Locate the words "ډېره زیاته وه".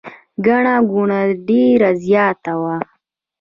1.47-2.77